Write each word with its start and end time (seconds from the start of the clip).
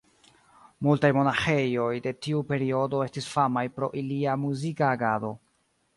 Multaj 0.87 1.11
monaĥejoj 1.17 1.91
de 2.07 2.13
tiu 2.27 2.41
periodo 2.53 3.03
estis 3.09 3.29
famaj 3.35 3.65
pro 3.77 3.91
ilia 4.03 4.37
muzika 4.47 4.93
agado. 4.97 5.35